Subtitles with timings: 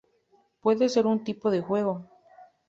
[0.61, 2.09] Puede ser un tipo de juego.